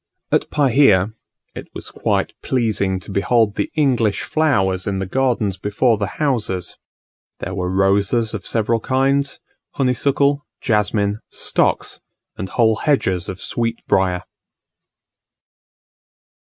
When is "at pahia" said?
0.31-1.13